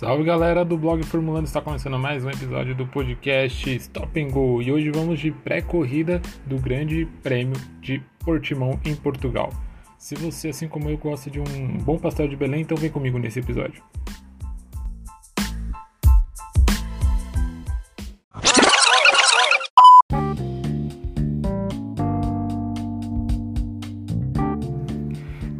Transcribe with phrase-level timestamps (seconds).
[0.00, 4.62] Salve galera do blog Formulando, está começando mais um episódio do podcast Stop and Go
[4.62, 9.52] e hoje vamos de pré-corrida do Grande Prêmio de Portimão em Portugal.
[9.98, 13.18] Se você, assim como eu, gosta de um bom pastel de Belém, então vem comigo
[13.18, 13.82] nesse episódio.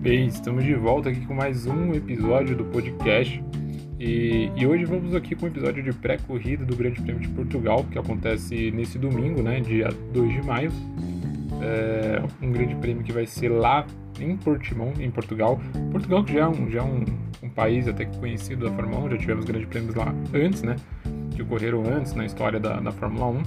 [0.01, 3.45] Bem, estamos de volta aqui com mais um episódio do podcast.
[4.01, 7.29] E, e, hoje vamos aqui com o um episódio de pré-corrida do Grande Prêmio de
[7.29, 10.73] Portugal, que acontece nesse domingo, né, dia 2 de maio.
[11.61, 13.87] É um grande prêmio que vai ser lá
[14.19, 15.61] em Portimão, em Portugal.
[15.93, 17.05] Portugal que já é um, já é um,
[17.43, 20.77] um país até que conhecido da Fórmula 1, já tivemos grandes prêmios lá antes, né,
[21.37, 23.43] que ocorreram antes na história da, da Fórmula 1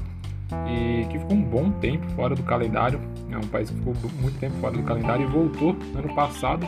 [0.70, 3.00] e que ficou um bom tempo fora do calendário.
[3.32, 6.68] É um país que ficou muito tempo fora do calendário e voltou ano passado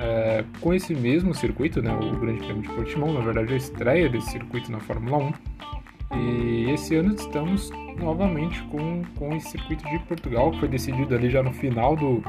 [0.00, 4.08] é, com esse mesmo circuito, né, o Grande Prêmio de Portimão, na verdade a estreia
[4.08, 5.32] desse circuito na Fórmula 1.
[6.16, 11.30] E esse ano estamos novamente com, com esse circuito de Portugal, que foi decidido ali
[11.30, 12.22] já no final do,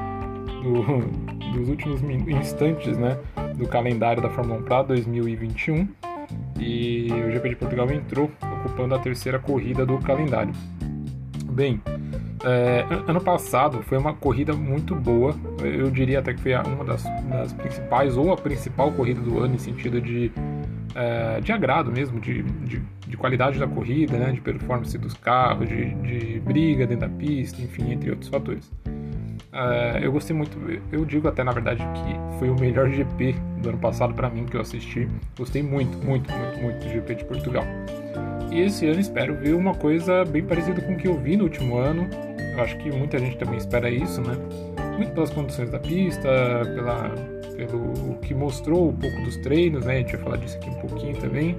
[0.62, 3.18] do dos últimos instantes né,
[3.56, 5.88] do calendário da Fórmula 1 para 2021.
[6.60, 10.54] E o GP de Portugal entrou ocupando a terceira corrida do calendário.
[11.52, 11.82] Bem,
[12.44, 17.04] é, ano passado foi uma corrida muito boa, eu diria até que foi uma das,
[17.30, 20.32] das principais, ou a principal corrida do ano, em sentido de,
[20.94, 25.68] é, de agrado mesmo, de, de, de, qualidade da corrida, né, de performance dos carros,
[25.70, 28.72] de, de briga dentro da pista, enfim, entre outros fatores.
[29.52, 30.58] É, eu gostei muito,
[30.92, 34.46] eu digo até na verdade que foi o melhor GP do ano passado para mim
[34.46, 35.08] que eu assisti.
[35.38, 37.64] Gostei muito, muito, muito, muito do GP de Portugal.
[38.52, 41.46] E esse ano espero ver uma coisa bem parecida com o que eu vi no
[41.46, 42.10] último ano.
[42.54, 44.36] Eu acho que muita gente também espera isso, né?
[44.98, 46.30] Muito pelas condições da pista,
[46.74, 47.10] pela,
[47.56, 49.96] pelo que mostrou um pouco dos treinos, né?
[49.96, 51.58] A gente vai falar disso aqui um pouquinho também.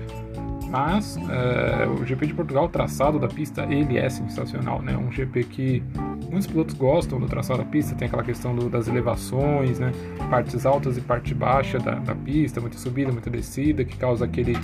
[0.68, 4.96] Mas uh, o GP de Portugal, o traçado da pista, ele é sensacional, né?
[4.96, 5.82] Um GP que
[6.28, 9.92] muitos pilotos gostam do traçado da pista, tem aquela questão do, das elevações, né?
[10.28, 14.54] Partes altas e parte baixa da, da pista, muita subida, muita descida, que causa aquele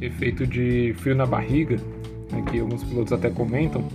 [0.00, 1.76] efeito de frio na barriga,
[2.32, 2.42] né?
[2.50, 3.86] que alguns pilotos até comentam.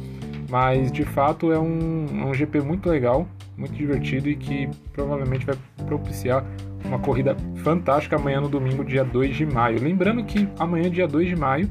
[0.49, 3.27] Mas de fato é um, é um GP muito legal,
[3.57, 5.55] muito divertido e que provavelmente vai
[5.87, 6.45] propiciar
[6.87, 9.81] uma corrida fantástica amanhã no domingo, dia 2 de maio.
[9.81, 11.69] Lembrando que amanhã, dia 2 de maio,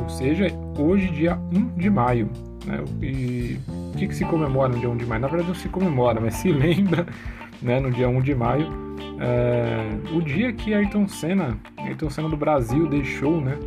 [0.00, 0.46] ou seja,
[0.78, 2.28] hoje, dia 1 de maio.
[2.64, 2.84] Né?
[3.02, 5.22] E o que, que se comemora no dia 1 de maio?
[5.22, 7.06] Na verdade, não se comemora, mas se lembra
[7.62, 8.66] né, no dia 1 de maio.
[9.20, 13.58] É, o dia que Ayrton Senna, Ayrton Senna do Brasil, deixou né,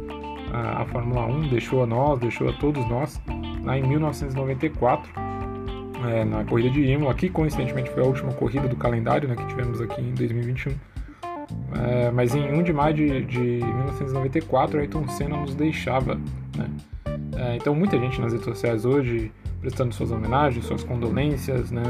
[0.53, 3.21] a, a Fórmula 1, deixou a nós, deixou a todos nós
[3.63, 5.11] lá em 1994,
[6.09, 9.45] é, na corrida de Imola, que coincidentemente foi a última corrida do calendário né, que
[9.47, 10.71] tivemos aqui em 2021.
[11.73, 16.15] É, mas em 1 de maio de, de 1994, Ayrton Senna nos deixava.
[16.55, 16.69] Né?
[17.37, 21.83] É, então, muita gente nas redes sociais hoje prestando suas homenagens, suas condolências, né?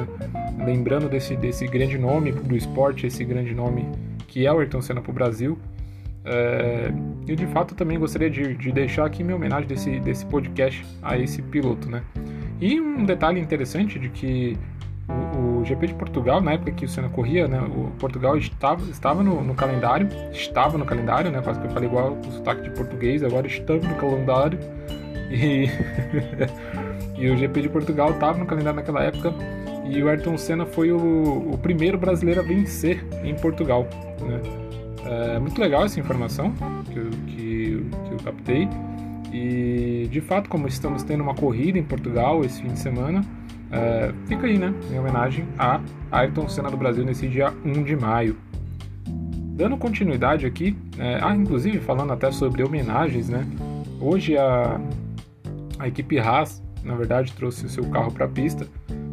[0.65, 3.87] lembrando desse, desse grande nome do esporte, esse grande nome
[4.27, 5.57] que é o Ayrton Senna para o Brasil.
[6.23, 6.91] É,
[7.27, 11.17] e de fato também gostaria de, de, deixar aqui minha homenagem desse, desse podcast a
[11.17, 12.03] esse piloto, né?
[12.61, 14.57] E um detalhe interessante de que
[15.09, 18.83] o, o GP de Portugal, na época que o Senna corria, né, o Portugal estava,
[18.89, 22.61] estava no, no, calendário, estava no calendário, né, quase que eu falei igual o sotaque
[22.61, 24.59] de português, agora estava no calendário.
[25.31, 25.67] E,
[27.17, 29.33] e o GP de Portugal estava no calendário naquela época
[29.85, 33.87] e o Ayrton Senna foi o, o primeiro brasileiro a vencer em Portugal,
[34.21, 34.39] né?
[35.03, 36.53] É muito legal essa informação
[36.85, 38.69] que que, que eu captei.
[39.31, 43.21] E de fato, como estamos tendo uma corrida em Portugal esse fim de semana,
[43.71, 44.73] é, fica aí, né?
[44.91, 45.79] Em homenagem a
[46.11, 48.35] Ayrton Senna do Brasil nesse dia 1 de maio.
[49.55, 53.45] Dando continuidade aqui, é, ah, inclusive falando até sobre homenagens, né?
[53.99, 54.79] Hoje a,
[55.79, 58.67] a equipe Haas, na verdade, trouxe o seu carro para a pista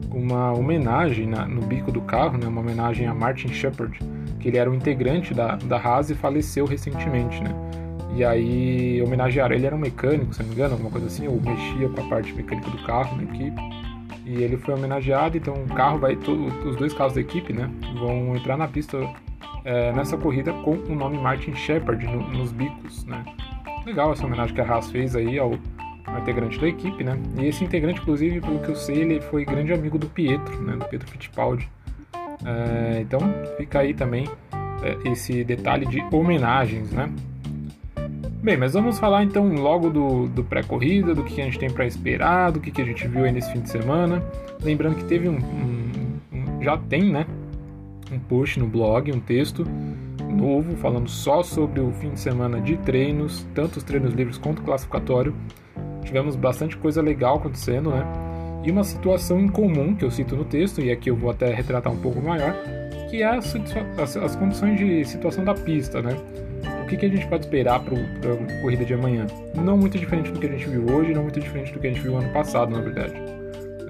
[0.09, 2.49] com uma homenagem na, no bico do carro, né?
[2.49, 3.99] Uma homenagem a Martin Shepard
[4.39, 7.51] que ele era um integrante da, da Haas e faleceu recentemente, né?
[8.15, 11.41] E aí homenagearam, ele era um mecânico, se não me engano, alguma coisa assim, ou
[11.41, 13.61] mexia com a parte mecânica do carro na equipe.
[14.25, 17.71] E ele foi homenageado, então o carro vai, todo, os dois carros da equipe, né,
[17.99, 18.99] vão entrar na pista
[19.65, 23.25] é, nessa corrida com o nome Martin Shepard no, nos bicos, né?
[23.87, 25.53] Legal essa homenagem que a Haas fez aí ao,
[26.07, 27.19] ao, integrante da equipe, né?
[27.39, 30.77] E esse integrante, inclusive, pelo que eu sei, ele foi grande amigo do Pietro, né,
[30.77, 31.71] do Pietro Fittipaldi.
[32.45, 33.21] É, então
[33.57, 34.29] fica aí também
[34.83, 37.11] é, esse detalhe de homenagens, né?
[38.41, 41.85] Bem, mas vamos falar então logo do, do pré-corrida, do que a gente tem para
[41.85, 44.23] esperar, do que, a gente viu aí nesse fim de semana.
[44.63, 47.27] Lembrando que teve um, um, um, já tem, né?
[48.13, 49.67] Um post no blog, um texto
[50.31, 54.61] novo, falando só sobre o fim de semana de treinos, tanto os treinos livres quanto
[54.61, 55.35] o classificatório.
[56.05, 58.07] Tivemos bastante coisa legal acontecendo, né?
[58.65, 61.93] E uma situação incomum que eu cito no texto, e aqui eu vou até retratar
[61.93, 62.55] um pouco maior,
[63.11, 63.53] que é as,
[64.01, 66.17] as, as condições de situação da pista, né?
[66.89, 69.27] Que, que a gente pode esperar para a corrida de amanhã?
[69.55, 71.91] Não muito diferente do que a gente viu hoje, não muito diferente do que a
[71.91, 73.13] gente viu ano passado, na verdade.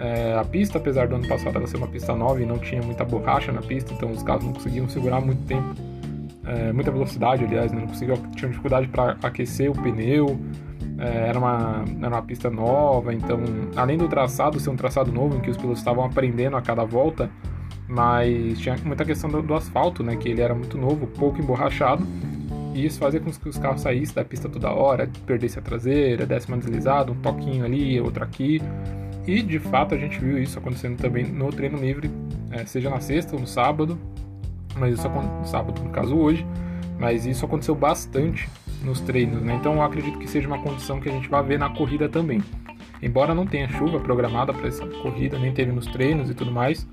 [0.00, 2.82] É, a pista, apesar do ano passado ela ser uma pista nova e não tinha
[2.82, 5.74] muita borracha na pista, então os carros não conseguiam segurar muito tempo,
[6.44, 7.80] é, muita velocidade, aliás, né?
[7.80, 10.38] não conseguiam, tinham dificuldade para aquecer o pneu,
[10.98, 13.40] é, era, uma, era uma pista nova, então,
[13.76, 16.84] além do traçado ser um traçado novo em que os pilotos estavam aprendendo a cada
[16.84, 17.30] volta,
[17.88, 22.04] mas tinha muita questão do, do asfalto, né, que ele era muito novo, pouco emborrachado,
[22.78, 26.24] e isso fazia com que os carros saíssem da pista toda hora, perdesse a traseira,
[26.24, 28.62] desse uma deslizada, um toquinho ali, outro aqui.
[29.26, 32.10] E de fato a gente viu isso acontecendo também no treino livre,
[32.50, 33.98] é, seja na sexta ou no sábado,
[34.76, 36.46] mas isso no sábado no caso hoje,
[36.98, 38.48] mas isso aconteceu bastante
[38.82, 39.56] nos treinos, né?
[39.56, 42.40] Então eu acredito que seja uma condição que a gente vai ver na corrida também.
[43.02, 46.88] Embora não tenha chuva programada para essa corrida, nem teve nos treinos e tudo mais,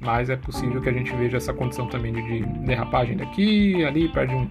[0.00, 4.08] mas é possível que a gente veja essa condição também de, de derrapagem daqui, ali,
[4.08, 4.48] perde um,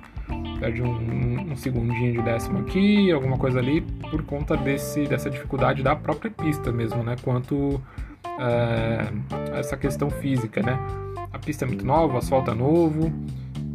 [0.59, 5.83] perde um, um, segundinho de décimo aqui, alguma coisa ali, por conta desse, dessa dificuldade
[5.83, 7.15] da própria pista mesmo, né?
[7.21, 7.81] Quanto
[8.39, 10.77] é, essa questão física, né?
[11.31, 13.13] A pista é muito nova, o asfalto é novo,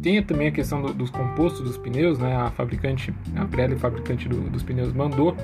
[0.01, 2.35] tem também a questão do, dos compostos dos pneus, né?
[2.35, 5.35] A fabricante, a Pirelli, fabricante do, dos pneus, mandou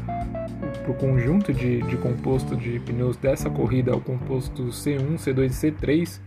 [0.87, 5.71] para o conjunto de, de composto de pneus dessa corrida o composto C1, C2 e
[5.71, 6.21] C3.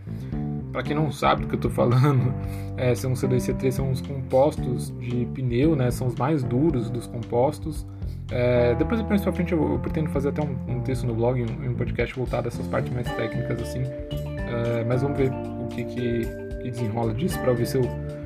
[0.71, 2.33] Para quem não sabe do que eu estou falando,
[2.77, 5.89] é, C1, C2 e C3 são os compostos de pneu, né?
[5.89, 7.85] São os mais duros dos compostos.
[8.29, 11.41] É, depois, mais pra frente, eu, eu, pretendo fazer até um, um texto no blog,
[11.41, 13.81] um, um, podcast voltado a essas partes mais técnicas, assim.
[13.81, 16.21] É, mas vamos ver o que, que,
[16.61, 17.83] que desenrola disso para ver se eu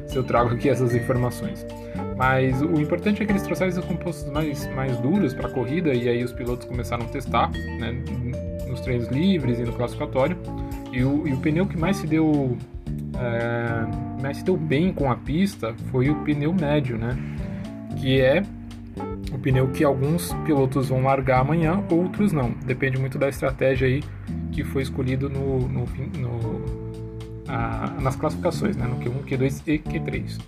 [0.08, 1.66] se eu trago aqui essas informações.
[2.16, 5.94] Mas o importante é que eles trouxeram esses compostos mais, mais duros para a corrida
[5.94, 7.92] e aí os pilotos começaram a testar né,
[8.68, 10.38] nos treinos livres e no classificatório.
[10.92, 12.58] E o, e o pneu que mais se deu
[13.18, 17.18] é, mais se deu bem com a pista foi o pneu médio, né?
[18.00, 18.44] Que é
[19.34, 22.52] o pneu que alguns pilotos vão largar amanhã, outros não.
[22.66, 24.04] Depende muito da estratégia aí
[24.52, 25.86] que foi escolhido no, no,
[26.18, 26.85] no
[27.48, 30.40] a, nas classificações, né, no Q1, Q2 e Q3.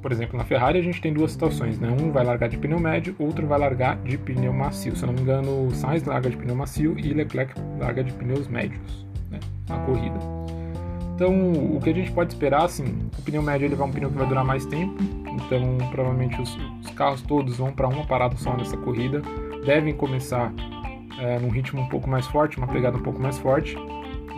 [0.00, 1.88] Por exemplo, na Ferrari a gente tem duas situações, né?
[1.90, 4.94] Um vai largar de pneu médio, outro vai largar de pneu macio.
[4.94, 8.46] Se eu não me engano, Sainz larga de pneu macio e Leclerc larga de pneus
[8.46, 10.16] médios né, na corrida.
[11.16, 12.84] Então, o que a gente pode esperar, assim,
[13.18, 14.94] o pneu médio ele vai um pneu que vai durar mais tempo,
[15.26, 19.22] então provavelmente os, os carros todos vão para uma parada só nessa corrida,
[19.64, 20.52] devem começar
[21.18, 23.76] é, num ritmo um pouco mais forte, uma pegada um pouco mais forte,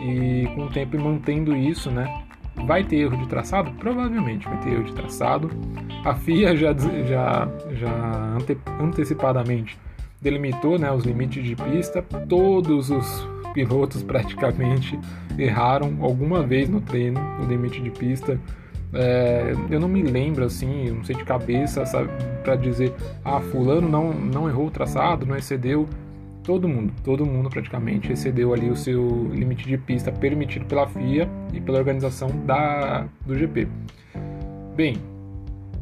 [0.01, 2.23] e com o tempo mantendo isso, né?
[2.65, 3.71] Vai ter erro de traçado?
[3.73, 5.49] Provavelmente vai ter erro de traçado.
[6.03, 9.77] A FIA já, já, já ante, antecipadamente
[10.21, 12.01] delimitou né, os limites de pista.
[12.27, 14.99] Todos os pilotos praticamente
[15.37, 18.39] erraram alguma vez no treino o limite de pista.
[18.91, 21.83] É, eu não me lembro assim, não sei de cabeça
[22.43, 22.93] para dizer,
[23.23, 25.87] ah, fulano não, não errou o traçado, não excedeu
[26.49, 31.29] todo mundo, todo mundo praticamente excedeu ali o seu limite de pista permitido pela FIA
[31.53, 33.67] e pela organização da, do GP.
[34.75, 34.97] Bem,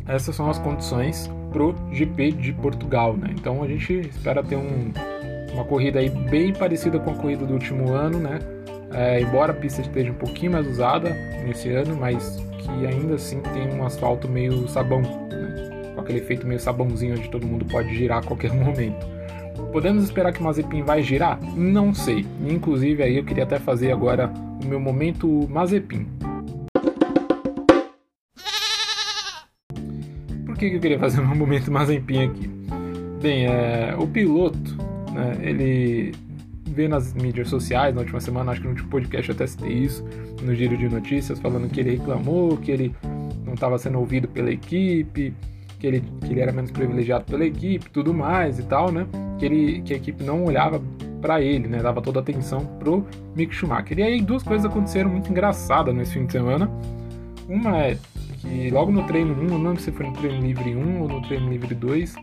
[0.06, 3.30] essas são as condições pro GP de Portugal, né?
[3.32, 4.92] Então a gente espera ter um,
[5.54, 8.38] uma corrida aí bem parecida com a corrida do último ano, né?
[8.94, 11.12] É, embora a pista esteja um pouquinho mais usada
[11.46, 15.94] nesse ano, mas que ainda assim tem um asfalto meio sabão, né?
[15.96, 19.17] com aquele efeito meio sabãozinho onde todo mundo pode girar a qualquer momento.
[19.72, 21.40] Podemos esperar que o Mazepin vai girar?
[21.56, 22.26] Não sei.
[22.48, 24.32] Inclusive aí eu queria até fazer agora
[24.64, 26.08] o meu momento Mazepin.
[30.46, 32.50] Por que, eu queria fazer meu momento Mazepin aqui?
[33.22, 34.76] Bem, é, o piloto,
[35.14, 36.14] né, ele
[36.66, 39.74] vê nas mídias sociais, na última semana, acho que no último podcast eu até citei
[39.74, 40.04] isso,
[40.42, 42.96] no giro de notícias, falando que ele reclamou, que ele
[43.46, 45.34] não estava sendo ouvido pela equipe,
[45.80, 49.08] que ele, que ele era menos privilegiado pela equipe, tudo mais e tal, né?
[49.38, 50.82] Que, ele, que a equipe não olhava
[51.22, 51.80] para ele, né?
[51.80, 54.00] Dava toda a atenção pro Mick Schumacher.
[54.00, 56.70] E aí duas coisas aconteceram muito engraçadas nesse fim de semana.
[57.48, 57.98] Uma é
[58.38, 61.22] que logo no treino 1, não lembro se foi no treino livre 1 ou no
[61.24, 62.16] treino livre 2,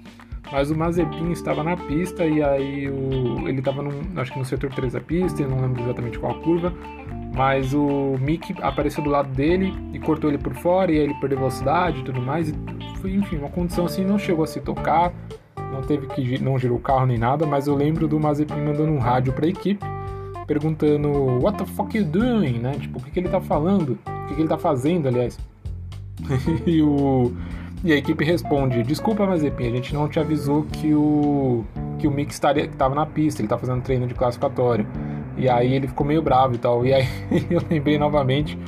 [0.52, 3.83] mas o Mazepin estava na pista e aí o, ele estava
[4.16, 6.73] acho que no setor 3 da pista, eu não lembro exatamente qual curva,
[7.35, 11.14] mas o Mick apareceu do lado dele e cortou ele por fora e aí ele
[11.14, 12.50] perdeu velocidade e tudo mais.
[12.50, 12.54] E
[13.00, 15.12] foi, enfim, uma condição assim, não chegou a se tocar,
[15.73, 18.92] não teve que não girou o carro nem nada, mas eu lembro do Mazepin mandando
[18.92, 19.85] um rádio para a equipe
[20.47, 21.11] perguntando
[21.42, 22.73] What the fuck you doing, né?
[22.78, 23.99] Tipo, o que, que ele tá falando?
[24.06, 25.38] O que, que ele tá fazendo, aliás?
[26.66, 27.33] e, o,
[27.83, 31.64] e a equipe responde: Desculpa, Mazepin, a gente não te avisou que o,
[31.99, 34.87] que o Mick estaria, que estava na pista, ele está fazendo treino de classificatório.
[35.37, 36.87] E aí ele ficou meio bravo e tal.
[36.87, 37.06] E aí
[37.50, 38.59] eu lembrei novamente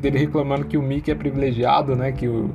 [0.00, 2.12] dele reclamando que o Mick é privilegiado, né?
[2.12, 2.50] Que, o,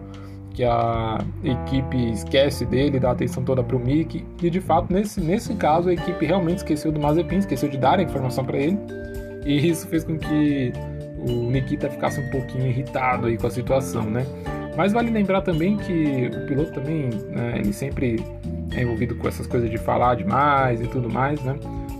[0.53, 4.24] que a equipe esquece dele, dá atenção toda para o Mick.
[4.41, 8.00] E de fato, nesse, nesse caso, a equipe realmente esqueceu do Mazepin, esqueceu de dar
[8.00, 8.77] a informação para ele.
[9.45, 10.72] E isso fez com que
[11.17, 14.25] o Nikita ficasse um pouquinho irritado aí com a situação, né?
[14.77, 18.24] Mas vale lembrar também que o piloto também, né, ele sempre
[18.75, 21.55] é envolvido com essas coisas de falar demais e tudo mais, né?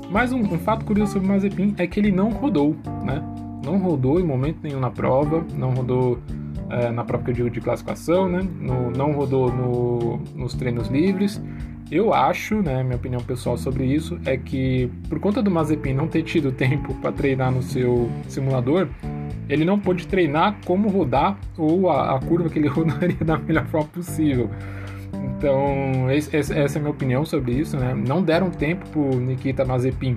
[0.10, 3.22] Mas um, um fato curioso sobre o Mazepin é que ele não rodou, né?
[3.64, 6.20] Não rodou em momento nenhum na prova, não rodou
[6.74, 8.42] é, na prova que eu digo de classificação, né?
[8.60, 11.42] No, não rodou no, nos treinos livres.
[11.92, 16.08] Eu acho, né, minha opinião pessoal sobre isso é que por conta do Mazepin não
[16.08, 18.88] ter tido tempo para treinar no seu simulador,
[19.48, 23.66] ele não pôde treinar como rodar ou a, a curva que ele rodaria da melhor
[23.68, 24.50] forma possível.
[25.38, 27.94] Então, esse, essa é a minha opinião sobre isso, né?
[27.94, 30.16] Não deram tempo pro Nikita Mazepin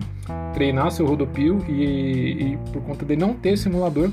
[0.54, 4.10] treinar seu rodopio e, e por conta de não ter simulador,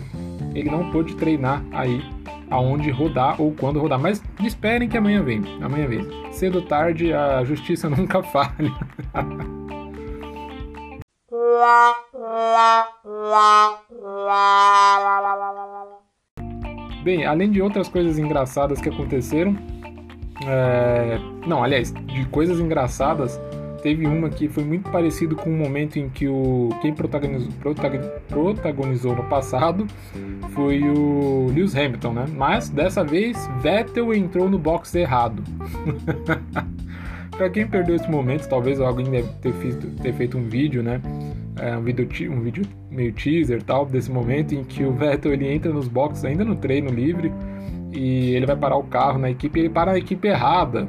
[0.53, 2.01] ele não pôde treinar aí
[2.50, 4.00] aonde rodar ou quando rodar.
[4.00, 6.07] Mas esperem que amanhã vem, amanhã vem.
[6.31, 8.72] Cedo ou tarde a justiça nunca falha.
[17.03, 19.57] Bem, além de outras coisas engraçadas que aconteceram,
[20.48, 21.19] é...
[21.45, 23.39] Não, aliás, de coisas engraçadas,
[23.83, 27.51] teve uma que foi muito parecido com o momento em que o quem protagonizou,
[28.29, 29.85] protagonizou no passado
[30.51, 32.25] foi o Lewis Hamilton, né?
[32.33, 35.43] Mas dessa vez Vettel entrou no box errado.
[37.31, 41.01] Para quem perdeu esse momento, talvez alguém deve ter feito, ter feito um vídeo, né?
[41.59, 45.51] É, um, vídeo, um vídeo meio teaser tal desse momento em que o Vettel ele
[45.51, 47.31] entra nos boxes ainda no treino livre
[47.91, 50.87] e ele vai parar o carro na equipe ele para na equipe errada.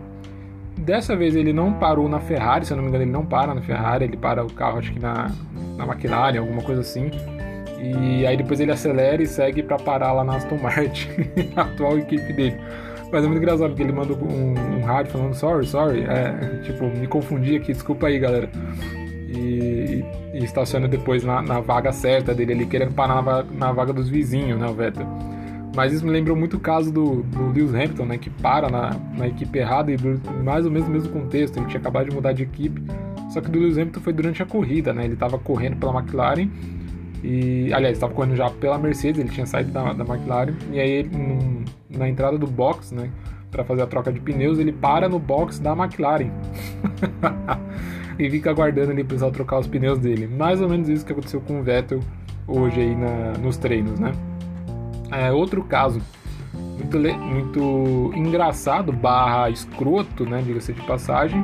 [0.76, 3.54] Dessa vez ele não parou na Ferrari, se eu não me engano, ele não para
[3.54, 5.30] na Ferrari, ele para o carro acho que na,
[5.76, 7.10] na McLaren, alguma coisa assim.
[7.80, 11.08] E aí depois ele acelera e segue para parar lá na Aston Martin,
[11.54, 12.56] a atual equipe dele.
[13.12, 16.86] Mas é muito engraçado porque ele manda um, um rádio falando sorry, sorry, é, tipo,
[16.86, 18.48] me confundi aqui, desculpa aí galera.
[19.28, 23.92] E, e estaciona depois na, na, vaga certa dele, ele querendo parar na, na vaga
[23.92, 25.06] dos vizinhos, né, o Vettel.
[25.74, 28.18] Mas isso me lembrou muito o caso do, do Lewis Hamilton, né?
[28.18, 29.96] Que para na, na equipe errada e
[30.42, 31.56] mais ou menos no mesmo contexto.
[31.58, 32.80] Ele tinha acabado de mudar de equipe.
[33.30, 35.04] Só que o Lewis Hamilton foi durante a corrida, né?
[35.04, 36.48] Ele estava correndo pela McLaren
[37.24, 40.54] e, aliás, estava correndo já pela Mercedes, ele tinha saído da, da McLaren.
[40.70, 43.10] E aí, ele, num, na entrada do box, né?
[43.50, 46.30] Para fazer a troca de pneus, ele para no box da McLaren.
[48.18, 50.26] e fica aguardando o pessoal trocar os pneus dele.
[50.26, 52.00] Mais ou menos isso que aconteceu com o Vettel
[52.46, 54.12] hoje aí na, nos treinos, né?
[55.10, 56.00] É, outro caso
[56.74, 61.42] muito, muito engraçado, barra escroto, né, diga-se de passagem,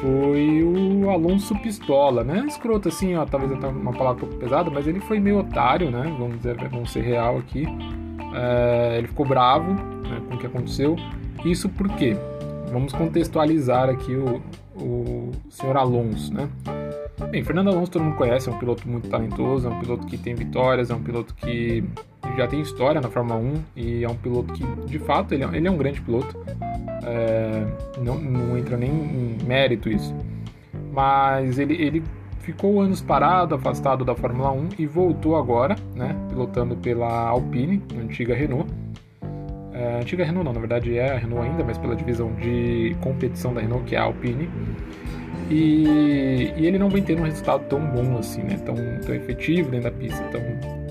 [0.00, 2.44] foi o Alonso Pistola, né?
[2.46, 5.90] Escroto assim, ó, talvez até uma palavra um pouco pesada, mas ele foi meio otário,
[5.90, 6.02] né?
[6.18, 7.66] Vamos dizer, vamos ser real aqui.
[8.34, 10.94] É, ele ficou bravo né, com o que aconteceu.
[11.44, 12.16] Isso por quê?
[12.70, 14.40] Vamos contextualizar aqui o,
[14.76, 16.48] o senhor Alonso, né?
[17.30, 20.16] Bem, Fernando Alonso todo mundo conhece, é um piloto muito talentoso, é um piloto que
[20.16, 21.84] tem vitórias, é um piloto que
[22.38, 25.46] já tem história na Fórmula 1 e é um piloto que, de fato, ele é,
[25.52, 26.34] ele é um grande piloto.
[27.04, 27.66] É,
[28.00, 30.14] não, não entra nem em mérito isso.
[30.90, 32.02] Mas ele, ele
[32.40, 38.34] ficou anos parado, afastado da Fórmula 1 e voltou agora, né, pilotando pela Alpine, antiga
[38.34, 38.72] Renault.
[39.74, 43.52] É, antiga Renault não, na verdade é a Renault ainda, mas pela divisão de competição
[43.52, 44.48] da Renault, que é a Alpine.
[45.50, 48.58] E, e, ele não vem tendo um resultado tão bom assim, né?
[48.64, 50.42] Tão, tão efetivo dentro da pista, tão,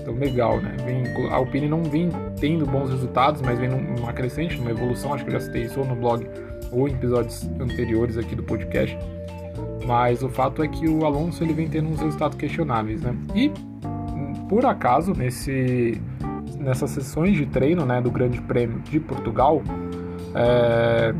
[0.04, 0.74] tão legal, né?
[0.84, 5.14] Vem, a Alpine não vem tendo bons resultados, mas vem numa crescente, numa evolução.
[5.14, 6.26] Acho que eu já citei isso ou no blog
[6.72, 8.98] ou em episódios anteriores aqui do podcast.
[9.86, 13.16] Mas o fato é que o Alonso ele vem tendo uns resultados questionáveis, né?
[13.34, 13.50] E
[14.48, 16.00] por acaso nesse
[16.58, 19.62] nessas sessões de treino, né, do Grande Prêmio de Portugal,
[20.34, 21.14] é,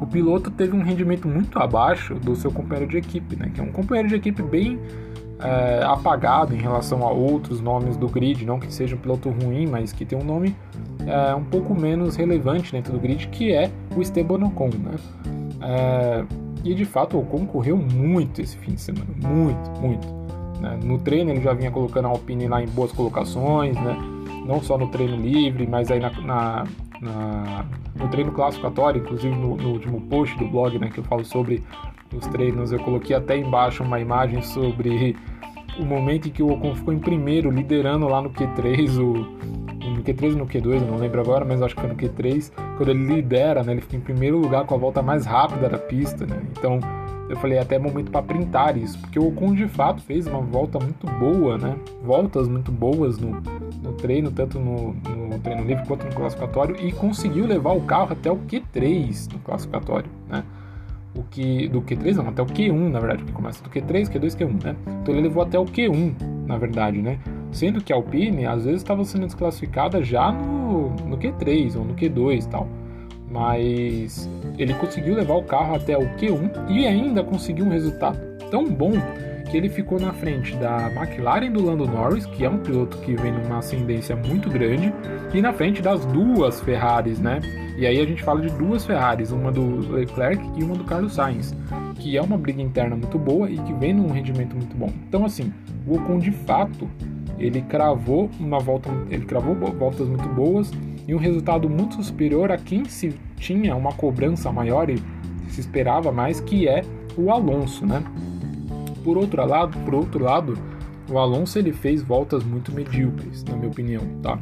[0.00, 3.50] o piloto teve um rendimento muito abaixo do seu companheiro de equipe, né?
[3.52, 4.78] Que é um companheiro de equipe bem
[5.40, 9.66] é, apagado em relação a outros nomes do grid, não que seja um piloto ruim,
[9.66, 10.54] mas que tem um nome
[11.06, 14.96] é, um pouco menos relevante dentro do grid, que é o Esteban Ocon, né?
[15.60, 16.24] É,
[16.64, 20.08] e de fato o Ocon correu muito esse fim de semana, muito, muito.
[20.60, 20.78] Né?
[20.82, 23.96] No treino ele já vinha colocando a Alpine lá em boas colocações, né?
[24.44, 26.64] Não só no treino livre, mas aí na, na
[27.00, 27.64] na,
[27.96, 31.62] no treino classificatório, inclusive no, no, último post do blog, né, que eu falo sobre
[32.14, 35.16] os treinos, eu coloquei até embaixo uma imagem sobre
[35.78, 39.12] o momento em que o Ocon ficou em primeiro, liderando lá no Q3 o,
[39.90, 42.50] no Q3 ou no Q2, eu não lembro agora, mas acho que foi no Q3,
[42.76, 43.72] quando ele lidera, né?
[43.72, 46.42] Ele fica em primeiro lugar com a volta mais rápida da pista, né?
[46.52, 46.80] Então
[47.28, 50.78] eu falei até momento para printar isso, porque o Ocon de fato fez uma volta
[50.78, 51.76] muito boa, né?
[52.02, 53.40] Voltas muito boas no,
[53.82, 58.12] no treino, tanto no, no, treino livre quanto no classificatório, e conseguiu levar o carro
[58.12, 60.42] até o Q3 no classificatório, né?
[61.14, 64.36] O que, do Q3 não, até o Q1, na verdade, que começa do Q3, Q2,
[64.36, 64.76] Q1, né?
[65.02, 66.14] Então ele levou até o Q1,
[66.46, 67.18] na verdade, né?
[67.50, 71.94] Sendo que a Alpine às vezes estava sendo desclassificada já no, no Q3 ou no
[71.94, 72.68] Q2 e tal
[73.30, 78.18] mas ele conseguiu levar o carro até o Q1 e ainda conseguiu um resultado
[78.50, 78.92] tão bom
[79.50, 83.14] que ele ficou na frente da McLaren do Lando Norris, que é um piloto que
[83.16, 84.92] vem numa ascendência muito grande,
[85.32, 87.40] e na frente das duas Ferraris, né?
[87.78, 91.14] E aí a gente fala de duas Ferraris, uma do Leclerc e uma do Carlos
[91.14, 91.54] Sainz,
[91.94, 94.92] que é uma briga interna muito boa e que vem num rendimento muito bom.
[95.08, 95.52] Então assim,
[95.86, 96.88] o Ocon de fato
[97.38, 100.70] ele cravou uma volta, ele cravou voltas muito boas
[101.08, 105.02] e um resultado muito superior a quem se tinha uma cobrança maior e
[105.48, 106.82] se esperava mais, que é
[107.16, 108.04] o Alonso, né?
[109.02, 110.58] Por outro lado, por outro lado,
[111.10, 114.38] o Alonso ele fez voltas muito medíocres, na minha opinião, tá?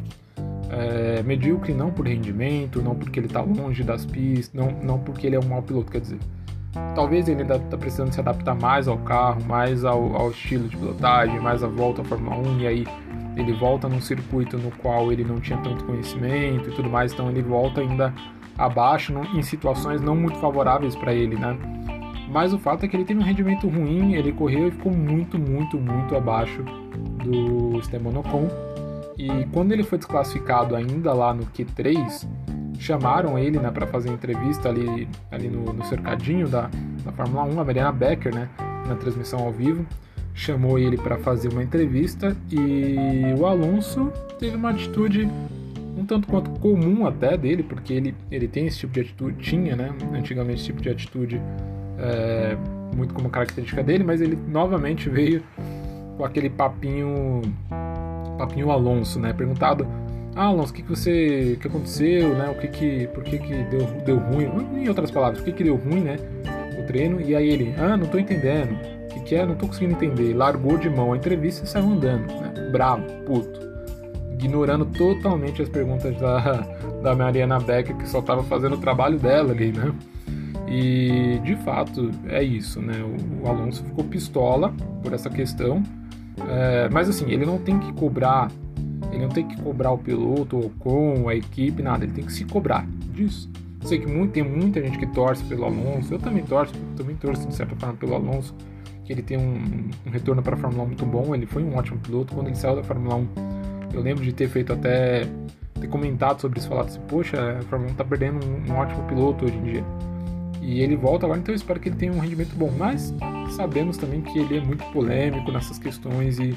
[0.68, 5.28] É, medíocre não por rendimento, não porque ele está longe das pistas, não, não porque
[5.28, 6.18] ele é um mau piloto, quer dizer.
[6.96, 10.76] Talvez ele ainda está precisando se adaptar mais ao carro, mais ao, ao estilo de
[10.76, 12.87] pilotagem, mais à volta à Fórmula 1, e aí
[13.37, 17.31] ele volta num circuito no qual ele não tinha tanto conhecimento e tudo mais, então
[17.31, 18.12] ele volta ainda
[18.57, 21.57] abaixo em situações não muito favoráveis para ele, né?
[22.31, 25.38] Mas o fato é que ele teve um rendimento ruim, ele correu e ficou muito,
[25.38, 26.64] muito, muito abaixo
[27.23, 28.49] do Esteban Ocon.
[29.16, 32.26] E quando ele foi desclassificado ainda lá no Q3,
[32.78, 36.69] chamaram ele né, para fazer entrevista ali, ali no, no cercadinho da,
[37.05, 38.49] da Fórmula 1, a Mariana Becker, né,
[38.87, 39.87] na transmissão ao vivo
[40.37, 42.95] chamou ele para fazer uma entrevista e
[43.38, 45.26] o Alonso teve uma atitude
[45.97, 49.75] um tanto quanto comum até dele, porque ele, ele tem esse tipo de atitude, tinha,
[49.75, 51.40] né, antigamente esse tipo de atitude
[51.99, 52.55] é,
[52.94, 55.42] muito como característica dele, mas ele novamente veio
[56.18, 57.40] com aquele papinho
[58.37, 59.87] papinho Alonso, né, perguntado
[60.35, 63.38] ah, Alonso, o que, que você, o que aconteceu, né, o que que, por que
[63.38, 64.51] que deu, deu ruim,
[64.83, 66.16] em outras palavras, o que que deu ruim, né,
[66.79, 68.95] o treino, e aí ele, ah, não tô entendendo,
[69.27, 70.35] que é, não tô conseguindo entender.
[70.35, 72.71] Largou de mão a entrevista e saiu andando, né?
[72.71, 73.67] Bravo, puto.
[74.33, 76.67] Ignorando totalmente as perguntas da,
[77.03, 79.93] da Mariana Becker, que só tava fazendo o trabalho dela ali, né?
[80.69, 82.95] E de fato é isso, né?
[83.03, 85.83] O, o Alonso ficou pistola por essa questão,
[86.49, 88.51] é, mas assim, ele não tem que cobrar,
[89.12, 92.33] ele não tem que cobrar o piloto ou com a equipe, nada, ele tem que
[92.33, 93.49] se cobrar disso.
[93.83, 97.47] Sei que muito, tem muita gente que torce pelo Alonso, eu também torço, também torço
[97.47, 98.53] de certa forma pelo Alonso,
[99.07, 101.35] que ele tem um, um retorno para a Fórmula 1 muito bom.
[101.35, 102.35] Ele foi um ótimo piloto.
[102.35, 103.29] Quando ele saiu da Fórmula 1,
[103.95, 105.27] eu lembro de ter feito até.
[105.81, 109.03] ter comentado sobre isso, falado assim: Poxa, a Fórmula 1 está perdendo um, um, ótimo
[109.05, 109.85] piloto hoje em dia.
[110.61, 112.71] E ele volta agora, então eu espero que ele tenha um rendimento bom.
[112.77, 113.14] Mas
[113.51, 116.55] sabemos também que ele é muito polêmico nessas questões e.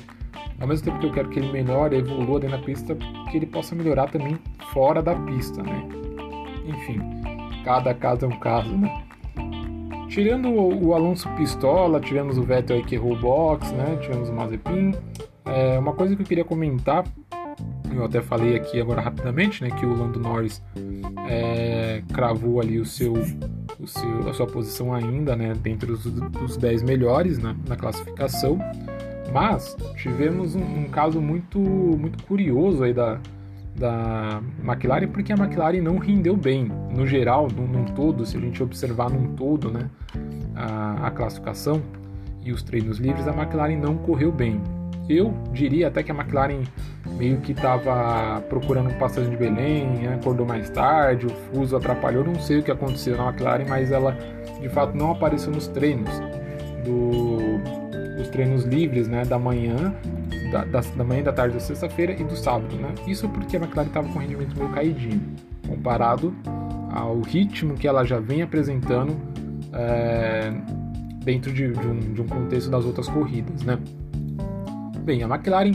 [0.60, 2.94] Ao mesmo tempo que eu quero que ele melhore, evolua dentro da pista,
[3.32, 4.38] que ele possa melhorar também
[4.74, 5.88] fora da pista, né?
[6.66, 7.00] Enfim,
[7.64, 8.99] cada caso é um caso, né?
[10.10, 13.96] Tirando o Alonso Pistola, tivemos o Vettel aí que errou o box, né?
[14.02, 14.96] Tivemos o Mazepin.
[15.46, 17.06] É, uma coisa que eu queria comentar,
[17.94, 19.70] eu até falei aqui agora rapidamente, né?
[19.70, 20.64] Que o Lando Norris
[21.30, 23.14] é, cravou ali o seu,
[23.80, 25.54] o seu, a sua posição ainda, né?
[25.54, 28.58] Dentro dos, dos 10 melhores na, na classificação.
[29.32, 33.20] Mas tivemos um, um caso muito, muito curioso aí da,
[33.80, 38.40] da McLaren, porque a McLaren não rendeu bem, no geral, num, num todo, se a
[38.40, 39.90] gente observar num todo, né,
[40.56, 41.82] a, a, classificação
[42.44, 44.62] e os treinos livres, a McLaren não correu bem.
[45.08, 46.62] Eu diria até que a McLaren
[47.18, 52.36] meio que estava procurando um passagem de Belém, acordou mais tarde, o fuso atrapalhou, não
[52.36, 54.16] sei o que aconteceu na McLaren, mas ela
[54.62, 56.10] de fato não apareceu nos treinos
[56.86, 59.96] do, os treinos livres né, da manhã
[60.52, 62.94] da, da, da manhã da tarde da sexta-feira e do sábado, né?
[63.08, 65.22] Isso porque a McLaren estava com um rendimento meio caidinho,
[65.68, 66.34] comparado
[66.92, 69.16] ao ritmo que ela já vem apresentando
[69.74, 70.52] é,
[71.24, 73.78] dentro de, de, um, de um contexto das outras corridas, né?
[75.04, 75.74] Bem, a McLaren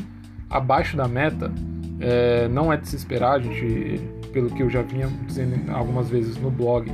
[0.50, 1.52] abaixo da meta
[2.00, 4.00] é, não é de se esperar, a gente,
[4.32, 6.90] pelo que eu já vinha dizendo algumas vezes no blog,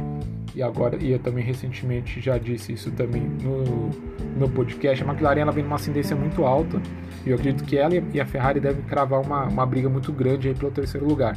[0.55, 3.91] e agora e eu também recentemente já disse isso também no
[4.37, 6.81] meu podcast, a McLaren ela vem numa ascendência muito alta
[7.25, 10.49] e eu acredito que ela e a Ferrari devem cravar uma, uma briga muito grande
[10.49, 11.35] aí pelo terceiro lugar.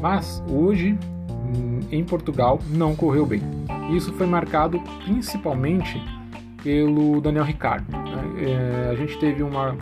[0.00, 3.42] Mas hoje hum, em Portugal não correu bem.
[3.94, 6.00] Isso foi marcado principalmente
[6.62, 7.90] pelo Daniel Ricciardo.
[7.90, 8.50] Né?
[8.50, 9.72] É, a gente teve uma,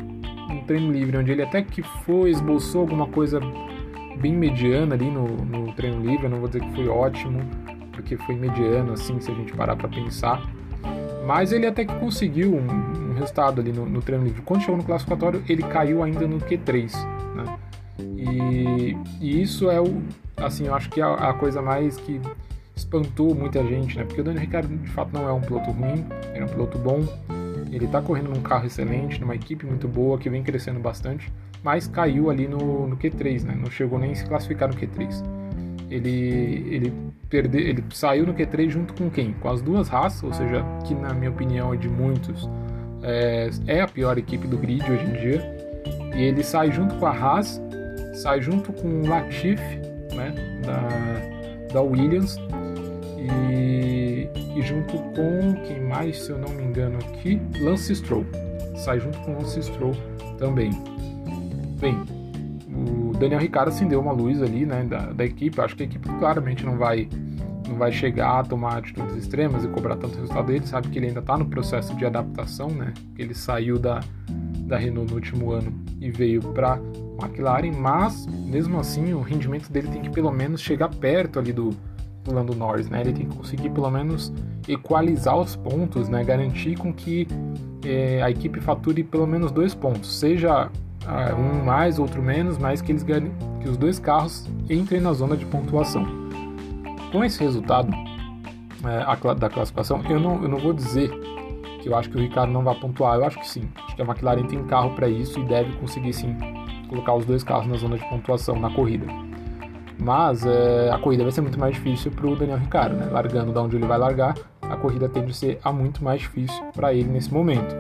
[0.50, 3.40] um treino livre onde ele até que foi, esboçou alguma coisa
[4.20, 6.24] bem mediana ali no, no treino livre.
[6.24, 7.40] Eu não vou dizer que foi ótimo,
[7.92, 10.42] porque foi mediano, assim, se a gente parar para pensar.
[11.28, 14.40] Mas ele até que conseguiu um, um resultado ali no, no, treino livre.
[14.40, 16.90] Quando chegou no classificatório, ele caiu ainda no Q3,
[17.34, 17.58] né?
[18.16, 20.02] E, e isso é o,
[20.38, 22.18] assim, eu acho que é a, a coisa mais que
[22.74, 24.04] espantou muita gente, né?
[24.04, 26.78] Porque o Daniel Ricciardo de fato não é um piloto ruim, ele é um piloto
[26.78, 27.06] bom,
[27.70, 31.30] ele está correndo num carro excelente, numa equipe muito boa, que vem crescendo bastante,
[31.62, 33.54] mas caiu ali no, no Q3, né?
[33.54, 35.22] Não chegou nem a se classificar no Q3.
[35.90, 36.92] Ele, ele,
[37.30, 39.32] perde, ele saiu no Q3 junto com quem?
[39.34, 42.48] Com as duas raças, ou seja, que na minha opinião e de muitos
[43.02, 45.58] é, é a pior equipe do grid hoje em dia.
[46.14, 47.60] E ele sai junto com a Haas,
[48.14, 49.78] sai junto com o Latifi,
[50.14, 50.34] né?
[50.64, 52.38] Da, da Williams,
[53.18, 58.26] e, e, junto com quem mais, se eu não me engano aqui, Lance Stroll.
[58.76, 59.94] Sai junto com Lance Stroll
[60.38, 60.70] também.
[61.80, 62.00] Bem,
[63.18, 65.60] Daniel Ricciardo acendeu uma luz ali, né, da, da equipe.
[65.60, 67.08] Acho que a equipe claramente não vai
[67.68, 70.66] não vai chegar a tomar atitudes extremas e cobrar tanto resultado dele.
[70.66, 72.94] Sabe que ele ainda está no processo de adaptação, né?
[73.16, 74.00] Ele saiu da,
[74.60, 76.80] da Renault no último ano e veio para
[77.20, 81.74] McLaren, mas mesmo assim o rendimento dele tem que pelo menos chegar perto ali do,
[82.24, 83.02] do Lando Norris, né?
[83.02, 84.32] Ele tem que conseguir pelo menos
[84.66, 86.24] equalizar os pontos, né?
[86.24, 87.28] Garantir com que
[87.84, 90.70] é, a equipe fature pelo menos dois pontos, seja
[91.34, 93.02] um mais, outro menos, mas que eles
[93.60, 96.06] que os dois carros entrem na zona de pontuação.
[97.10, 97.90] Com esse resultado
[98.84, 101.10] é, da classificação, eu não, eu não vou dizer
[101.82, 103.68] que eu acho que o Ricardo não vai pontuar, eu acho que sim.
[103.76, 106.36] Acho que a McLaren tem carro para isso e deve conseguir sim
[106.88, 109.06] colocar os dois carros na zona de pontuação na corrida.
[109.98, 113.08] Mas é, a corrida vai ser muito mais difícil para o Daniel Ricciardo, né?
[113.10, 116.64] Largando da onde ele vai largar, a corrida tende a ser a muito mais difícil
[116.72, 117.74] para ele nesse momento.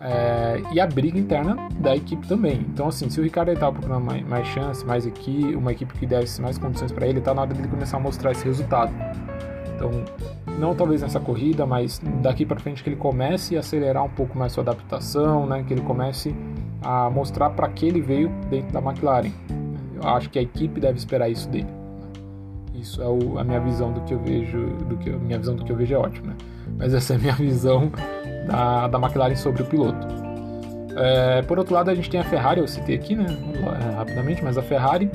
[0.00, 2.66] É, e a briga interna da equipe também.
[2.72, 6.06] Então, assim, se o Ricardo estava procurando mais, mais chance, mais equipe, uma equipe que
[6.06, 8.92] desse mais condições para ele, está na hora dele começar a mostrar esse resultado.
[9.76, 9.90] Então,
[10.58, 14.36] não talvez nessa corrida, mas daqui para frente que ele comece a acelerar um pouco
[14.36, 15.64] mais sua adaptação, né?
[15.66, 16.34] Que ele comece
[16.82, 19.30] a mostrar para que ele veio dentro da McLaren
[20.02, 21.68] acho que a equipe deve esperar isso dele.
[22.74, 25.64] Isso é o, a minha visão do que eu vejo, do que minha visão do
[25.64, 26.36] que eu vejo é ótima, né?
[26.78, 27.90] Mas essa é a minha visão
[28.46, 30.06] da, da McLaren sobre o piloto.
[30.96, 34.44] É, por outro lado, a gente tem a Ferrari, eu citei aqui, né, é, rapidamente,
[34.44, 35.10] mas a Ferrari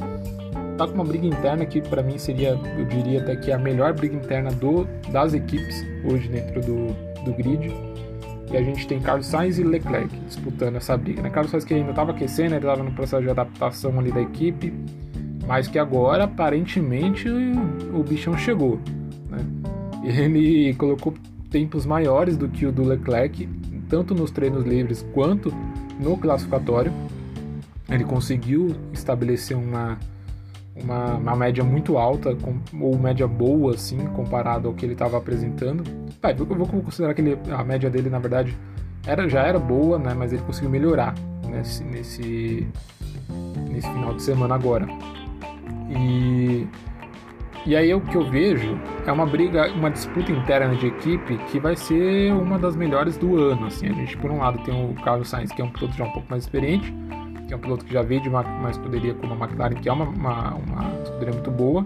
[0.78, 3.60] tá com uma briga interna que para mim seria, eu diria até que é a
[3.60, 6.88] melhor briga interna do, das equipes hoje dentro do,
[7.23, 7.71] do grid
[8.51, 11.21] e a gente tem Carlos Sainz e Leclerc disputando essa briga.
[11.21, 11.29] Né?
[11.29, 14.73] Carlos Sainz que ainda estava aquecendo, ele estava no processo de adaptação ali da equipe,
[15.45, 18.79] mas que agora aparentemente o, bichão chegou.
[19.29, 19.39] Né?
[20.03, 21.13] Ele colocou
[21.51, 23.47] tempos maiores do que o do Leclerc,
[23.89, 25.53] tanto nos treinos livres quanto
[25.99, 26.91] no classificatório.
[27.89, 29.97] Ele conseguiu estabelecer uma,
[30.75, 32.38] uma, uma média muito alta,
[32.79, 35.83] ou média boa, assim, comparado ao que ele estava apresentando
[36.27, 38.57] Tá, eu vou considerar que ele, a média dele, na verdade,
[39.05, 40.13] era, já era boa, né?
[40.13, 41.13] Mas ele conseguiu melhorar
[41.47, 42.67] nesse, nesse,
[43.69, 44.85] nesse final de semana agora.
[45.89, 46.67] E,
[47.65, 51.59] e aí o que eu vejo é uma briga, uma disputa interna de equipe que
[51.59, 53.67] vai ser uma das melhores do ano.
[53.67, 53.87] Assim.
[53.87, 56.11] A gente, por um lado, tem o Carlos Sainz, que é um piloto já um
[56.11, 56.93] pouco mais experiente,
[57.47, 59.87] que é um piloto que já veio de uma, uma escuderia como a McLaren, que
[59.87, 61.83] é uma, uma, uma escuderia muito boa.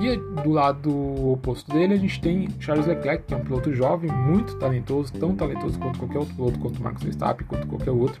[0.00, 0.90] E do lado
[1.32, 5.34] oposto dele, a gente tem Charles Leclerc, que é um piloto jovem, muito talentoso, tão
[5.34, 8.20] talentoso quanto qualquer outro piloto, quanto Marcos Verstappen, quanto qualquer outro,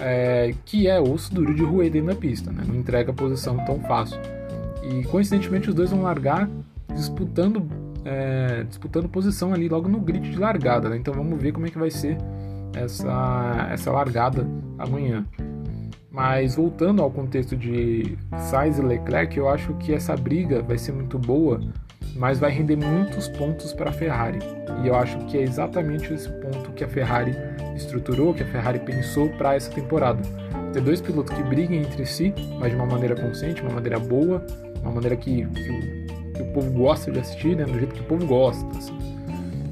[0.00, 2.64] é, que é osso duro de roer dentro da pista, né?
[2.66, 4.20] não entrega posição tão fácil.
[4.82, 6.50] E coincidentemente, os dois vão largar
[6.92, 7.64] disputando,
[8.04, 10.88] é, disputando posição ali logo no grid de largada.
[10.88, 10.96] Né?
[10.96, 12.18] Então vamos ver como é que vai ser
[12.74, 14.44] essa, essa largada
[14.76, 15.24] amanhã.
[16.12, 18.18] Mas voltando ao contexto de
[18.50, 21.58] Sainz e Leclerc, eu acho que essa briga vai ser muito boa,
[22.14, 24.38] mas vai render muitos pontos para a Ferrari.
[24.84, 27.34] E eu acho que é exatamente esse ponto que a Ferrari
[27.74, 30.20] estruturou, que a Ferrari pensou para essa temporada.
[30.74, 34.44] Ter dois pilotos que briguem entre si, mas de uma maneira consciente, uma maneira boa,
[34.82, 37.64] uma maneira que, que, o, que o, povo gosta de assistir, né?
[37.64, 38.66] do jeito que o povo gosta.
[38.76, 38.98] Assim.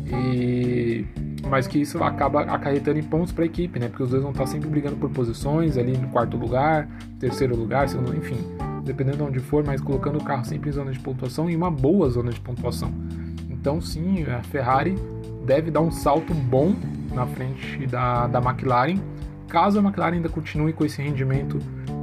[0.07, 1.05] E
[1.49, 3.89] mas que isso acaba acarretando em pontos para a equipe, né?
[3.89, 7.89] Porque os dois vão estar sempre brigando por posições ali no quarto lugar, terceiro lugar,
[7.89, 8.39] segundo, enfim,
[8.85, 11.71] dependendo de onde for, mas colocando o carro sempre em zona de pontuação e uma
[11.71, 12.93] boa zona de pontuação.
[13.49, 14.97] Então, sim, a Ferrari
[15.45, 16.75] deve dar um salto bom
[17.13, 18.99] na frente da, da McLaren,
[19.49, 21.59] caso a McLaren ainda continue com esse rendimento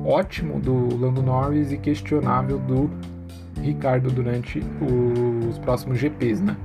[0.05, 2.89] ótimo do Lando Norris e questionável do
[3.61, 4.61] Ricardo durante
[5.49, 6.55] os próximos GPs, né?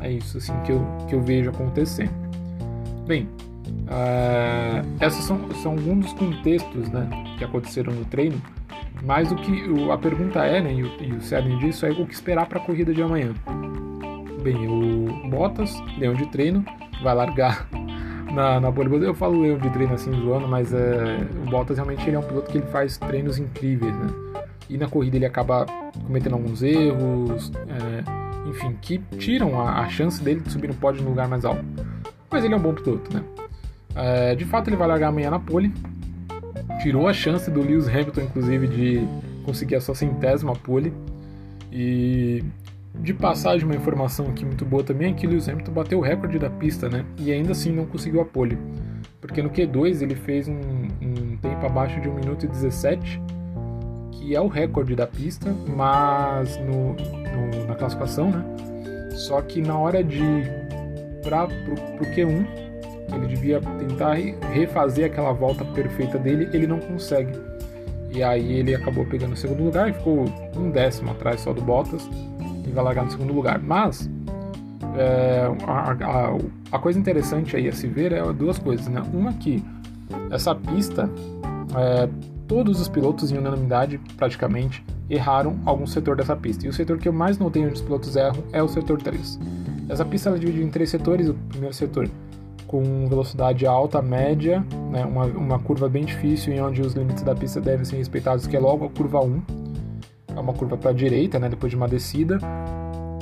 [0.00, 2.12] É isso assim que eu, que eu vejo acontecendo.
[3.06, 3.28] Bem,
[3.86, 7.08] uh, esses são, são alguns dos contextos né,
[7.38, 8.40] que aconteceram no treino
[9.02, 12.06] Mas o que a pergunta é, né, e o, e o cerne disso é o
[12.06, 13.34] que esperar para a corrida de amanhã.
[14.42, 16.64] Bem, o Bottas, leão de treino,
[17.02, 17.68] vai largar
[18.32, 22.06] na, na pole Eu falo leão de treino assim zoando, mas é, o Bottas realmente
[22.06, 24.06] ele é um piloto que ele faz treinos incríveis, né?
[24.68, 25.66] E na corrida ele acaba
[26.06, 31.02] cometendo alguns erros, é, enfim, que tiram a, a, chance dele de subir no pódio
[31.02, 31.64] no lugar mais alto.
[32.30, 33.22] Mas ele é um bom piloto, né?
[33.94, 35.72] É, de fato, ele vai largar amanhã na pole.
[36.82, 39.08] Tirou a chance do Lewis Hamilton, inclusive, de
[39.44, 40.92] conseguir a sua centésima pole.
[41.72, 42.42] E
[42.94, 46.38] de passagem, uma informação aqui muito boa também é que Lewis Hamilton bateu o recorde
[46.38, 47.04] da pista, né?
[47.18, 48.58] E ainda assim não conseguiu a pole.
[49.20, 50.58] Porque no Q2 ele fez um,
[51.00, 53.20] um tempo abaixo de 1 minuto e 17,
[54.34, 58.44] é o recorde da pista, mas no, no, na classificação, né?
[59.12, 60.20] Só que na hora de
[61.22, 62.46] para pro, pro Q1,
[63.14, 64.14] ele devia tentar
[64.52, 67.32] refazer aquela volta perfeita dele, ele não consegue.
[68.12, 70.24] E aí ele acabou pegando o segundo lugar e ficou
[70.56, 72.08] um décimo atrás só do Bottas
[72.66, 73.60] e vai largar no segundo lugar.
[73.60, 74.10] Mas
[74.96, 76.36] é, a, a,
[76.72, 79.02] a, coisa interessante aí a se ver é duas coisas, né?
[79.12, 79.62] Uma que
[80.30, 81.08] essa pista,
[81.76, 82.08] é,
[82.50, 86.66] todos os pilotos em unanimidade praticamente erraram algum setor dessa pista.
[86.66, 89.38] E o setor que eu mais notei onde os pilotos erram é o setor 3.
[89.88, 91.28] Essa pista é dividida em três setores.
[91.28, 92.10] O primeiro setor
[92.66, 97.36] com velocidade alta, média, né, uma, uma curva bem difícil em onde os limites da
[97.36, 99.42] pista devem ser respeitados, que é logo a curva 1,
[100.36, 102.38] é uma curva para a direita, né, depois de uma descida,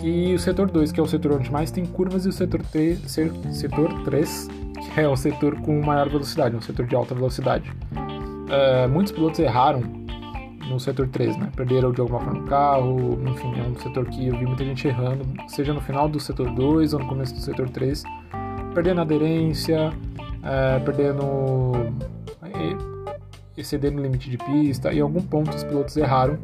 [0.02, 2.60] e o setor 2, que é o setor onde mais tem curvas, e o setor
[2.62, 2.98] 3,
[3.52, 7.72] setor 3 que é o setor com maior velocidade, um setor de alta velocidade.
[8.50, 9.82] É, muitos pilotos erraram
[10.68, 11.50] no setor 3, né?
[11.56, 14.86] Perderam de alguma forma o carro, enfim, é um setor que eu vi muita gente
[14.86, 18.04] errando, seja no final do setor 2 ou no começo do setor 3
[18.78, 19.92] perdendo aderência,
[20.42, 21.92] é, perdendo.
[23.56, 26.38] excedendo o limite de pista, em algum ponto os pilotos erraram,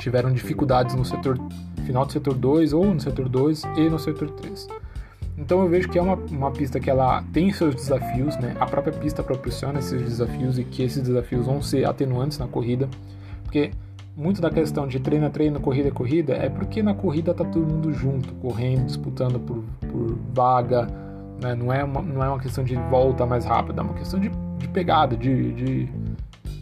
[0.00, 1.38] tiveram dificuldades no setor
[1.86, 4.37] final do setor 2 ou no setor 2 e no setor 3.
[5.48, 8.54] Então eu vejo que é uma, uma pista que ela tem seus desafios, né?
[8.60, 12.86] A própria pista proporciona esses desafios e que esses desafios vão ser atenuantes na corrida,
[13.44, 13.70] porque
[14.14, 17.90] muito da questão de treino treino, corrida corrida, é porque na corrida tá todo mundo
[17.94, 20.86] junto, correndo, disputando por, por vaga,
[21.40, 21.54] né?
[21.54, 24.30] Não, é uma, não é uma questão de volta mais rápida, é uma questão de,
[24.58, 25.88] de pegada, de, de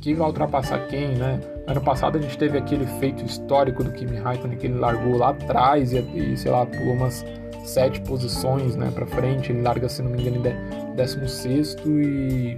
[0.01, 1.41] quem vai ultrapassar quem, né?
[1.67, 5.31] Ano passado a gente teve aquele feito histórico do Kimi Raikkonen que ele largou lá
[5.31, 7.25] atrás e, e sei lá, pulou umas
[7.69, 9.53] sete posições né, para frente.
[9.53, 12.57] Ele larga, se não me engano, em 16 e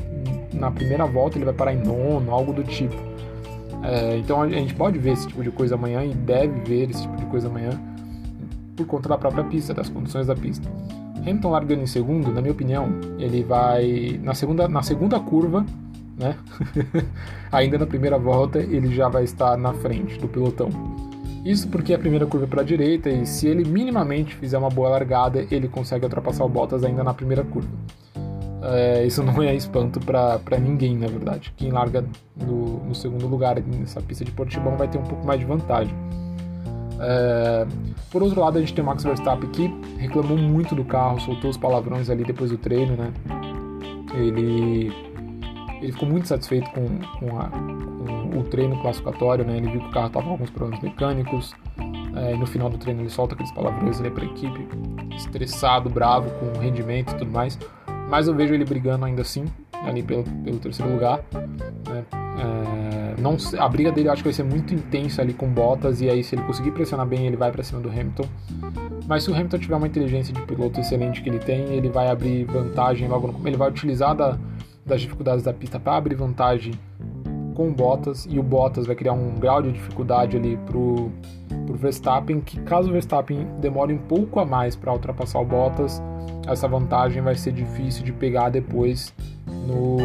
[0.53, 2.94] na primeira volta ele vai parar em nono, algo do tipo.
[3.83, 7.03] É, então a gente pode ver esse tipo de coisa amanhã e deve ver esse
[7.03, 7.71] tipo de coisa amanhã
[8.77, 10.68] por conta da própria pista, das condições da pista.
[11.16, 15.64] Hamilton largando em segundo, na minha opinião, ele vai na segunda, na segunda curva,
[16.16, 16.37] né?
[17.53, 20.71] Ainda na primeira volta, ele já vai estar na frente do pelotão.
[21.49, 24.69] Isso porque a primeira curva é para a direita e se ele minimamente fizer uma
[24.69, 27.71] boa largada, ele consegue ultrapassar o Bottas ainda na primeira curva.
[28.61, 31.51] É, isso não é espanto para ninguém, na verdade.
[31.57, 32.05] Quem larga
[32.37, 35.95] no, no segundo lugar nessa pista de Portimão vai ter um pouco mais de vantagem.
[37.01, 37.67] É,
[38.11, 41.49] por outro lado, a gente tem o Max Verstappen que reclamou muito do carro, soltou
[41.49, 43.11] os palavrões ali depois do treino, né?
[44.15, 44.93] Ele,
[45.81, 46.87] ele ficou muito satisfeito com,
[47.19, 49.57] com, a, com o treino classificatório, né?
[49.57, 51.55] Ele viu que o carro estava com alguns problemas mecânicos.
[52.17, 54.67] É, e no final do treino ele solta aqueles palavrões ali para a equipe,
[55.14, 57.59] estressado, bravo com rendimento e tudo mais.
[58.09, 59.45] Mas eu vejo ele brigando ainda assim,
[59.85, 61.23] ali pelo, pelo terceiro lugar.
[61.88, 62.05] Né?
[62.12, 66.01] É, não, a briga dele eu acho que vai ser muito intensa ali com Bottas,
[66.01, 68.25] e aí se ele conseguir pressionar bem, ele vai para cima do Hamilton.
[69.07, 72.09] Mas se o Hamilton tiver uma inteligência de piloto excelente que ele tem, ele vai
[72.09, 74.38] abrir vantagem logo no Ele vai utilizar da,
[74.88, 76.72] das dificuldades da pista para abrir vantagem
[77.55, 81.11] com o Bottas, e o Bottas vai criar um grau de dificuldade ali pro,
[81.66, 86.01] pro Verstappen, que caso o Verstappen demore um pouco a mais para ultrapassar o Bottas,
[86.46, 89.12] essa vantagem vai ser difícil de pegar depois
[89.66, 89.98] no,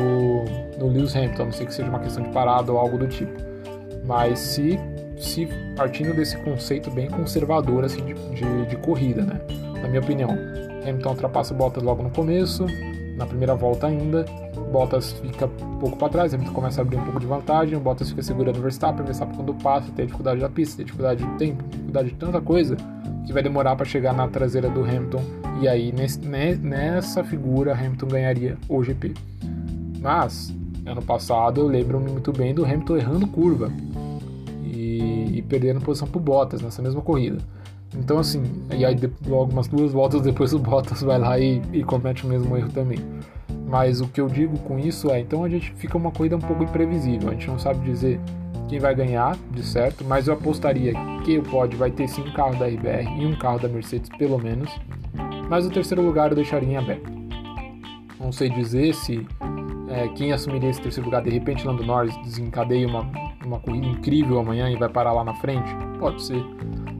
[0.79, 3.07] no Lewis Hamilton, a não ser que seja uma questão de parada ou algo do
[3.07, 3.31] tipo.
[4.05, 4.79] Mas se,
[5.17, 9.39] se partindo desse conceito bem conservador assim, de, de, de corrida, né?
[9.81, 10.31] na minha opinião,
[10.81, 12.65] Hamilton ultrapassa Bottas logo no começo,
[13.15, 14.25] na primeira volta ainda,
[14.73, 17.79] Bottas fica um pouco para trás, Hamilton começa a abrir um pouco de vantagem, o
[17.79, 21.23] Bottas fica segurando o Verstappen, o Verstappen quando passa tem dificuldade da pista, tem dificuldade
[21.23, 22.75] de tempo, dificuldade de tanta coisa,
[23.23, 25.21] que vai demorar para chegar na traseira do Hamilton,
[25.61, 26.19] e aí nesse,
[26.57, 29.13] nessa figura Hamilton ganharia o GP.
[30.01, 30.51] Mas,
[30.87, 33.71] ano passado, eu lembro-me muito bem do Hamilton errando curva
[34.63, 37.37] e, e perdendo posição pro Bottas nessa mesma corrida.
[37.95, 38.41] Então, assim,
[38.75, 42.27] e aí logo umas duas voltas depois o Bottas vai lá e, e comete o
[42.27, 42.97] mesmo erro também.
[43.73, 46.39] Mas o que eu digo com isso é, então a gente fica uma corrida um
[46.39, 47.29] pouco imprevisível.
[47.29, 48.19] A gente não sabe dizer
[48.69, 50.93] quem vai ganhar, de certo, mas eu apostaria
[51.25, 54.11] que o pódio vai ter sim um carro da RBR e um carro da Mercedes,
[54.15, 54.69] pelo menos.
[55.49, 57.11] Mas o terceiro lugar eu deixaria em aberto.
[58.19, 59.25] Não sei dizer se
[59.89, 63.09] é, quem assumiria esse terceiro lugar, de repente Lando Norris desencadeia uma,
[63.43, 65.75] uma corrida incrível amanhã e vai parar lá na frente.
[65.97, 66.45] Pode ser.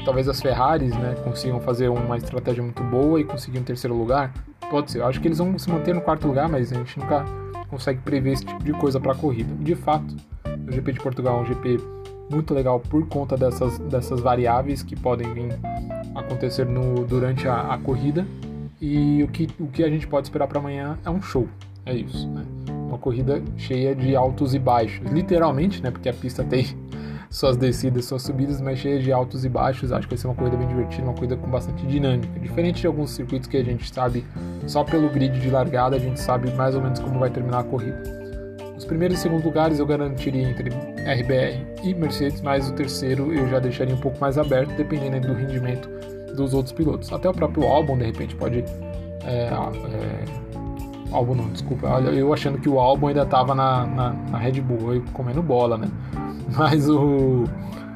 [0.03, 4.33] Talvez as Ferraris né, consigam fazer uma estratégia muito boa e conseguir um terceiro lugar.
[4.73, 4.97] Pode.
[4.97, 7.23] Eu acho que eles vão se manter no quarto lugar, mas a gente nunca
[7.69, 9.53] consegue prever esse tipo de coisa para a corrida.
[9.59, 10.15] De fato,
[10.67, 11.77] o GP de Portugal é um GP
[12.31, 15.59] muito legal por conta dessas, dessas variáveis que podem vir
[16.15, 18.25] acontecer no, durante a, a corrida.
[18.81, 21.47] E o que, o que a gente pode esperar para amanhã é um show.
[21.85, 22.43] É isso, né?
[22.67, 25.07] Uma corrida cheia de altos e baixos.
[25.11, 25.91] Literalmente, né?
[25.91, 26.65] Porque a pista tem
[27.33, 29.91] suas descidas, suas subidas, mas cheia de altos e baixos.
[29.91, 32.39] Acho que vai ser uma corrida bem divertida, uma corrida com bastante dinâmica.
[32.39, 34.23] Diferente de alguns circuitos que a gente sabe
[34.67, 37.63] só pelo grid de largada, a gente sabe mais ou menos como vai terminar a
[37.63, 38.03] corrida.
[38.77, 43.49] Os primeiros e segundos lugares eu garantiria entre RBR e Mercedes, mas o terceiro eu
[43.49, 45.89] já deixaria um pouco mais aberto, dependendo do rendimento
[46.35, 47.11] dos outros pilotos.
[47.11, 48.63] Até o próprio álbum, de repente, pode.
[49.25, 50.23] É, é,
[51.11, 51.87] álbum não, desculpa.
[51.87, 55.79] Eu achando que o álbum ainda estava na, na, na, Red Bull, eu comendo bola,
[55.79, 55.87] né?
[56.57, 57.45] Mas o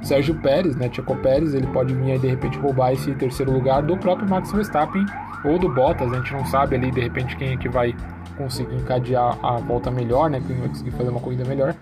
[0.01, 3.81] Sérgio Pérez, né, Checo Pérez, ele pode vir aí de repente roubar esse terceiro lugar
[3.81, 5.05] do próprio Max Verstappen
[5.43, 7.95] ou do Bottas, a gente não sabe ali de repente quem é que vai
[8.37, 11.75] conseguir encadear a volta melhor, né, quem vai conseguir fazer uma corrida melhor.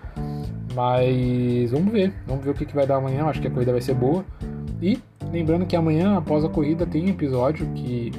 [0.74, 3.72] Mas vamos ver, vamos ver o que, que vai dar amanhã, acho que a corrida
[3.72, 4.24] vai ser boa.
[4.80, 4.98] E
[5.32, 8.12] lembrando que amanhã, após a corrida, tem episódio que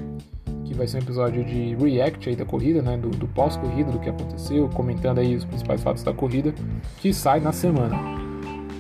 [0.66, 4.00] que vai ser um episódio de react aí da corrida, né, do, do pós-corrida, do
[4.00, 6.54] que aconteceu, comentando aí os principais fatos da corrida,
[6.98, 8.27] que sai na semana.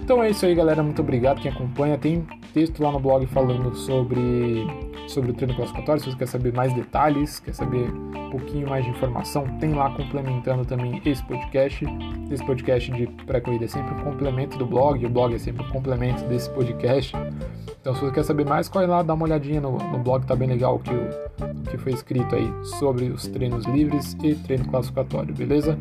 [0.07, 0.81] Então é isso aí, galera.
[0.81, 1.97] Muito obrigado quem acompanha.
[1.97, 4.65] Tem texto lá no blog falando sobre,
[5.05, 6.01] sobre o treino classificatório.
[6.01, 9.89] Se você quer saber mais detalhes, quer saber um pouquinho mais de informação, tem lá
[9.89, 11.85] complementando também esse podcast.
[12.31, 15.69] Esse podcast de pré-corrida é sempre um complemento do blog, o blog é sempre um
[15.71, 17.13] complemento desse podcast.
[17.81, 20.37] Então, se você quer saber mais, corre lá, dá uma olhadinha no, no blog, tá
[20.37, 24.69] bem legal o que, o que foi escrito aí sobre os treinos livres e treino
[24.69, 25.77] classificatório, beleza?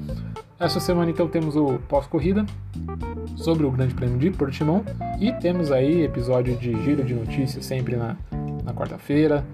[0.58, 2.44] Essa semana então temos o pós-corrida
[3.36, 4.82] sobre o Grande Prêmio de Portimão
[5.20, 8.16] e temos aí episódio de giro de notícias sempre na,
[8.64, 9.44] na quarta-feira.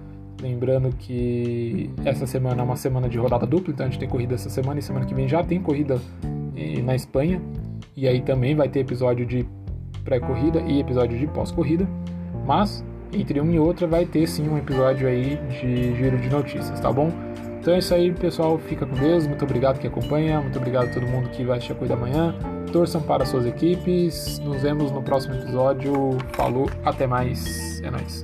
[0.41, 4.35] Lembrando que essa semana é uma semana de rodada dupla, então a gente tem corrida
[4.35, 6.01] essa semana e semana que vem já tem corrida
[6.55, 7.41] eh, na Espanha.
[7.95, 9.45] E aí também vai ter episódio de
[10.03, 11.87] pré-corrida e episódio de pós-corrida.
[12.45, 16.79] Mas entre uma e outra vai ter sim um episódio aí de giro de notícias,
[16.79, 17.11] tá bom?
[17.61, 18.57] Então é isso aí, pessoal.
[18.57, 19.25] Fica com Deus.
[19.25, 20.41] Muito obrigado que acompanha.
[20.41, 22.35] Muito obrigado a todo mundo que vai assistir a Cuida Amanhã.
[22.73, 24.39] Torçam para suas equipes.
[24.39, 26.17] Nos vemos no próximo episódio.
[26.33, 27.79] Falou, até mais.
[27.83, 28.23] É nóis.